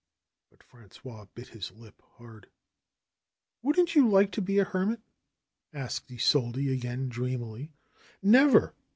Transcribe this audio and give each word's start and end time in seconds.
But 0.49 0.61
Frangois 0.63 1.27
bit 1.35 1.49
his 1.49 1.71
lip 1.73 2.01
hard. 2.17 2.49
'^WouldnT 3.63 3.93
you 3.93 4.09
like 4.09 4.31
to 4.31 4.41
be 4.41 4.57
a 4.57 4.63
hermit?" 4.63 5.01
asked 5.75 6.09
Isolde 6.09 6.71
again 6.73 7.07
dreamily. 7.07 7.71
^'Never 8.25 8.73